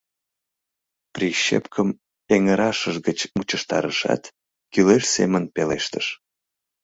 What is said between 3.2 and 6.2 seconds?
мучыштарышат, кӱлеш семын пелештыш: